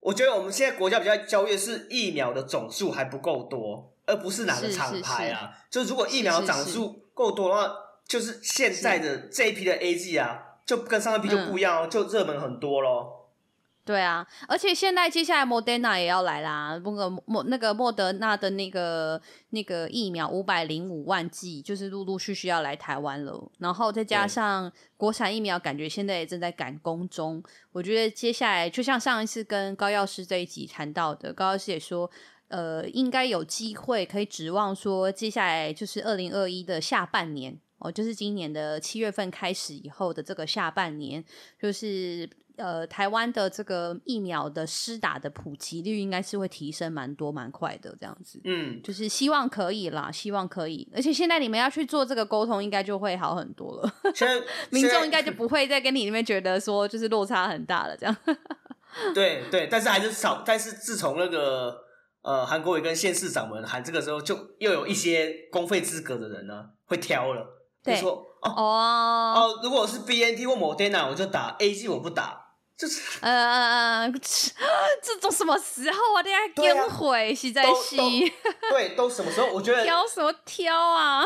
[0.00, 5.50] 我觉得我们现在国家比较焦虑的是疫苗的总数还不够多，而不是哪个厂牌啊。
[5.70, 7.74] 是是是就如果疫苗总数够多的话，
[8.06, 13.17] 就是现在的这一批的 A G 啊，就跟上一批就不一样，嗯、就热门很多咯。
[13.88, 23.50] 对啊，而且现在接下来莫德纳也要来啦，那个莫那个莫德纳的那个那个疫苗五百零五万剂，就是陆陆续续要来台湾了。
[23.60, 27.42] 然后再加上国产疫苗，感觉现在也正在赶工中。
[27.72, 32.10] 我觉得接下来就像上一次跟高药师这一集谈到的，高药师也说，
[32.48, 41.24] 呃，应该有机会可以指望说，接下来就是二零二一的下半年哦，就是今年的七月份开始以后的这个下半年，
[41.58, 42.28] 就是。
[42.58, 48.40] 呃，台湾的这个疫苗的施打的普及率应该是会提升蛮多蛮快的，这样子。
[48.44, 50.90] 嗯，就是希望可以啦，希望可以。
[50.92, 53.92] 而且现在你们要去做这个沟通，应该就会好很多了。
[54.12, 58.16] 现在民众应该就不会再跟你那边觉得说就是落差很大了，这样。
[59.14, 60.42] 对对，但是还是少。
[60.44, 61.78] 但是自从那个
[62.22, 67.46] 呃韩国瑜跟县市长们喊这个时候，就又有一些公费资格的人呢会挑了，
[67.84, 72.47] 对说哦哦哦，如果是 BNT 或 Moderna，我就打 A G，我不打。
[72.78, 74.08] 就是呃，
[75.02, 76.22] 这种什么时候啊？
[76.22, 77.96] 大家跟回 实在是
[78.70, 79.48] 对，都什么时候？
[79.52, 81.24] 我觉得 挑什么挑啊？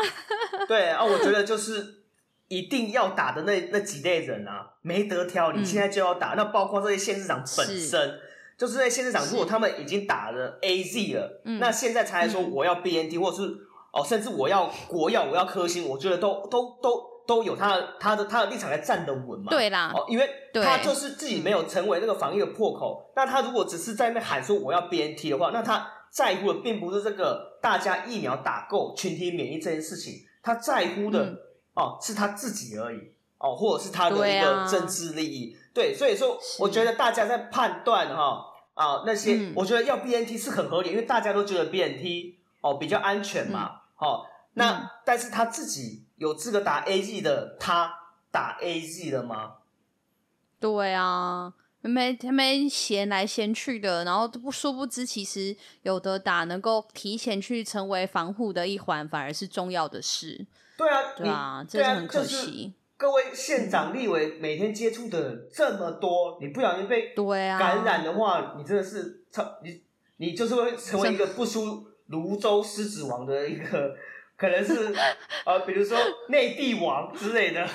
[0.67, 2.05] 对啊，我觉得就是
[2.47, 6.33] 一定要打的那那几类人啊，没得挑，你现在就要打。
[6.33, 8.19] 嗯、那包括这些县市长本身，是
[8.57, 13.43] 就是那些县市长，如果他们已经打了 AZ 了，那现在才来说我要 BNT，、嗯、或者是
[13.91, 17.12] 哦，甚至我要国药，我要科兴，我觉得都都都。
[17.25, 19.49] 都有他的他的他的立场来站得稳嘛？
[19.49, 23.11] 对啦，哦，因为他就是自己没有成为那个防疫的破口。
[23.15, 31.37] 那他如果只是在那喊说我要 BNT 的话，那他在乎的并不是这个大家疫苗打够、群体免疫这件事情，他在乎的、嗯、
[31.75, 33.13] 哦是他自己而已。
[33.39, 35.53] 哦，或者是他的一个政治利益。
[35.73, 38.41] 对，啊、对，所以说我觉得大家在判断哈
[38.73, 43.81] 啊那些，嗯、我觉得要 BNT 是很合理，因为大家都觉得 BNT 哦比较安全嘛。
[43.95, 47.93] 好、嗯哦，那、嗯、但是他自己有资格打 AZ 的，他
[48.31, 49.55] 打 AZ 了吗？
[50.59, 51.53] 对啊。
[51.85, 60.47] 没，他们闲来闲去的，然后不殊不知，其实有的打能够提前去成为防护的一环，反而是重要的事。
[60.77, 62.73] 对啊，对啊，这是很可惜。
[62.95, 69.83] 各位县长、立委每天接触的人这么多，你不小心被感染的话，啊、你真的是超你，
[70.15, 73.93] 你就是会成为一个不输泸州狮子王的一个。
[74.43, 74.93] 可能是
[75.47, 77.61] 呃，比如说内地王之类的。
[77.61, 77.69] 哎、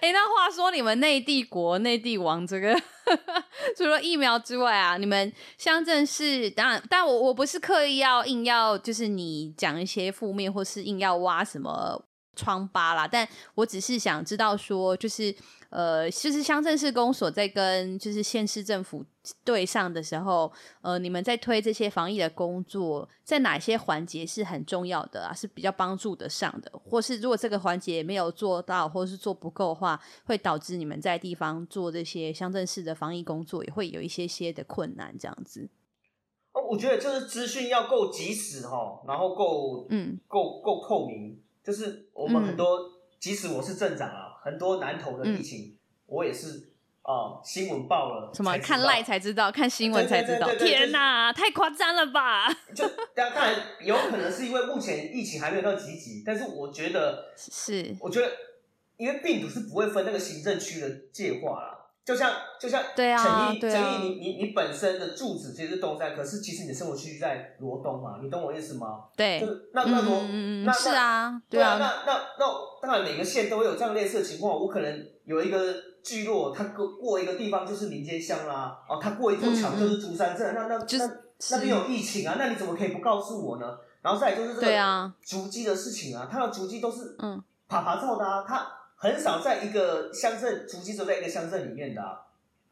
[0.00, 2.76] 欸，那话说，你们内地国、内地王这个，
[3.76, 12.02] 除了疫苗之外啊，你们乡镇是当然，但我我不是刻意要硬要，就是你讲一些负面，或是硬要挖什么
[12.34, 13.06] 疮疤啦。
[13.06, 15.34] 但我只是想知道说，就是。
[15.70, 19.04] 呃，其实乡镇市公所在跟就是县市政府
[19.44, 25.32] 对上的时候，呃，你们在推这些防疫的工作，在哪些环节是很重要的啊？
[25.32, 35.70] 是比较帮助得上的，或是如果这个环节没有做到，或是做不够的话，会导致你们在地方做这些乡镇市的防疫工作也会有一些些的困难，这样子。
[36.52, 44.28] 哦，我觉得就是资讯要够及时哈，然后够嗯够够透明，就是我们很多，嗯、即使我是镇长啊。
[44.42, 50.48] 很多南投的疫情，嗯、我也是啊、呃，新闻报了，什么看赖才知道，看新闻才知道。
[50.54, 52.48] 天哪，太夸张了吧！
[52.74, 58.32] 就当然有可能是因为目前疫情还没有到几级，但是我觉得是，我觉得
[58.96, 61.79] 因为病毒是不会分那个行政区的界划啦。
[62.10, 69.04] 就像就像对啊陈毅陈毅，你你你本身的住址其实是东山，可是其实你的生活区在罗东嘛，你懂我意思吗？
[69.16, 72.46] 对，就是那那罗、嗯、那是啊，对啊，那那那
[72.82, 74.52] 当然每个县都会有这样类似的情况。
[74.52, 81.12] 我可能有一个聚落，它过过一个地方就是民间乡啦，哦，它过一座桥就是竹山镇，嗯、那那、就是、那
[81.52, 83.66] 那边有疫情啊，那你怎么可以不告诉我呢？
[84.02, 88.79] 然后再就是这个足迹的事情啊，它的足迹都是嗯趴趴走的啊，他。
[89.02, 92.20] 很少在一个乡镇，足迹都在一个乡镇里面的、啊。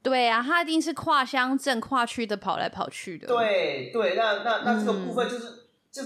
[0.02, 3.26] 对啊，他一定是跨乡镇、跨区的跑来跑去的。
[3.26, 5.58] 对对，那那那这个部分就是，嗯、
[5.90, 6.02] 就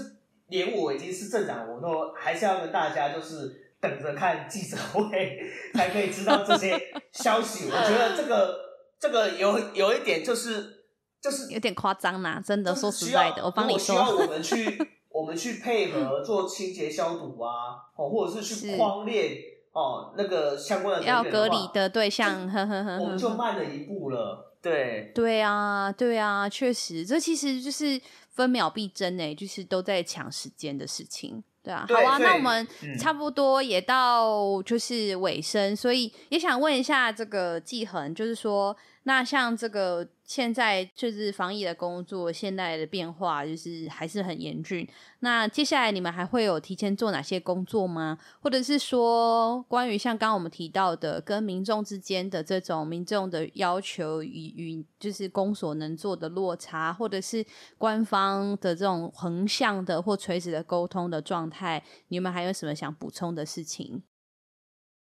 [0.47, 5.41] 连我已经是镇长，我都还是要跟大家就是等着看记者会，
[5.75, 6.79] 才可以知道这些
[7.11, 7.65] 消息。
[7.69, 8.57] 我觉得这个
[8.97, 10.85] 这个有有一点就是
[11.21, 13.79] 就是有点夸张呐，真的说实在的，我帮你说。
[13.79, 19.52] 需要我们去 我们去配合做清洁消毒啊，哦，或者是去框列。
[19.73, 24.55] 哦，那个相关的要隔离的对象，呵呵呵，我们就慢了一步了。
[24.61, 27.99] 对，对啊，对啊，确实，这其实就是
[28.29, 31.43] 分秒必争诶，就是都在抢时间的事情。
[31.61, 32.67] 对啊，好啊，那我们
[32.97, 38.75] 差不多也到就是尾声，嗯、所以也想问一下这个季恒，就是说。
[39.05, 44.87] 那像这个现在就是防疫的工作，现在的变化就是还是很严峻。
[45.19, 48.17] 那接下来你们还会有提前做哪些工作吗？
[48.41, 57.45] 或者是说，关于像刚刚我们提到的，跟民众之间的这种民众的要求与与就是公所能做的落差，或者是
[57.77, 64.01] 官方的这种横向的或垂直的沟通的状态，你们还有什么想补充的事情？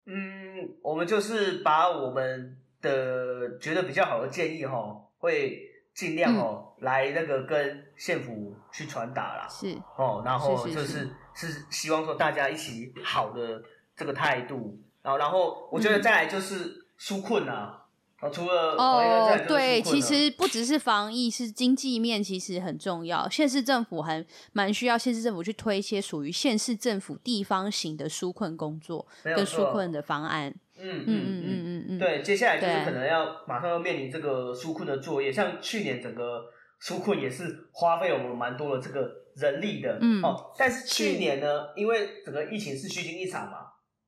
[0.07, 2.59] 嗯，我们就是把我们。
[2.83, 5.61] 的觉得比较好的建议哈，会
[5.95, 9.77] 尽量哦、嗯、来那个跟县府去传达啦，是。
[9.97, 11.09] 哦，然后就是。
[11.39, 13.63] 是希望说大家一起好的
[13.95, 17.83] 这个态度，然后然后我觉得再来就是纾困啊。
[17.83, 23.29] 嗯除了哦，对，其实不只是防疫，是经济面其实很重要。
[23.29, 30.55] 县市政府还蛮需要县市政府去推一些属于县市政府地方型的纾困工作跟纾困的方案。
[30.79, 35.33] 嗯嗯嗯嗯嗯嗯，对，接下来就是可能要马上要面临这个纾困的作业。
[35.33, 36.43] 像去年整个
[36.83, 39.99] 纾困也是花费我们蛮多的这个人力的。
[40.01, 43.59] 嗯哦，但是去年呢，因为整个疫情是虚惊一场嘛。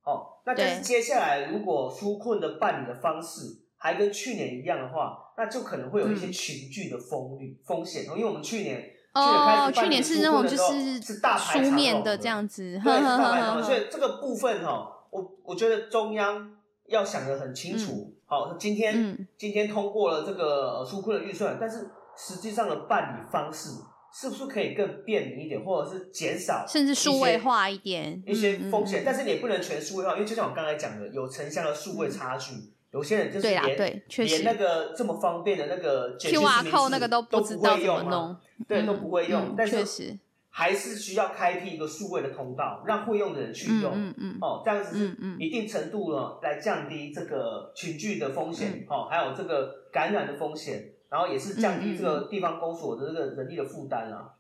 [0.04, 3.64] 哦，那但是接下来如果纾困的办理的方式。
[3.80, 8.14] 还跟去年一样的话，那就可能会有一些群聚的风率、嗯、风险哦。
[8.16, 13.64] 因为我们去年哦，去年是那种就是是大书面的这样子，对，是大排长龙。
[13.64, 16.57] 所以这个部分哈，我我觉得中央
[16.88, 18.14] 要想得很清楚。
[18.26, 23.70] 好、嗯，今天、嗯、今天通过了这个纾困的预算，但是实际上的办理方式
[24.12, 29.02] 是不是可以更便民一点，或者是减少甚至数位化一点一些风险？
[29.04, 32.52] 但是你也不能全数位化，因为就像我刚才讲的，有城乡的数位差距。
[32.52, 38.34] 嗯有些人就是连连那个这么方便的那个 QR code 那个都不知道怎么弄，
[38.66, 39.54] 对，都不会用。
[39.54, 40.18] 但是
[40.58, 54.34] 还是需要开辟一个数位的通道，让会用的人去用，嗯嗯，哦，这样子是一定程度呢来降低这个群聚的风险，哦，还有这个感染的风险，然后也是降低这个地方公所的这个人力的负担啊。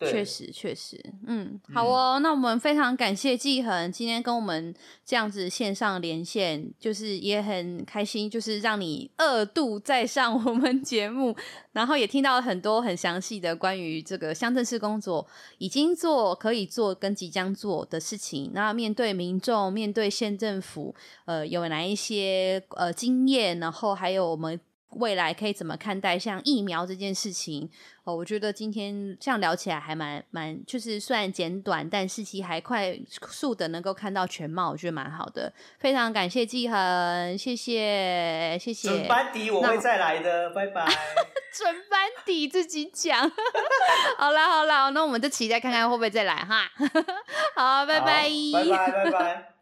[0.00, 4.74] 确实，确实，嗯，好哦，嗯、那我们非常感谢季恒今天跟我们
[5.04, 11.34] 这样子线上连线，就是也很开心，就是让你二度再上 我们节目，
[11.72, 15.26] 然后也听到了很多很详细的关于这个乡镇市工作
[15.58, 18.50] 已经做、可以做跟即将做的事情。
[18.52, 24.60] 那面对民众，面对县政府，呃，有哪一些呃经验，然后还有我们。
[24.96, 27.68] 未来可以怎么看待像疫苗这件事情？
[28.04, 32.94] 哦，我觉得今天这样聊起来还蛮蛮，就是虽然简短，但是其实还快
[33.30, 35.50] 速的能够看到全貌，我觉得蛮好的。
[35.78, 38.88] 非常感谢季恒，谢谢谢谢。
[38.88, 40.84] 准班底我会再来的，拜拜。
[41.54, 43.18] 准班底自己讲。
[44.18, 46.70] 好啦好啦，那我们就期待看看会不会再来哈。
[47.56, 49.53] 好，拜拜，拜拜拜拜。